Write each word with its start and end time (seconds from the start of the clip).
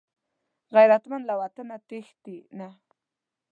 غیرتمند 0.75 1.23
له 1.29 1.35
وطنه 1.41 1.75
تښتي 1.87 2.37
نه 2.57 2.69